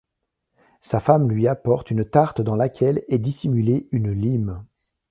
[0.81, 4.65] Sa femme lui apporte une tarte dans laquelle est dissimulée une lime.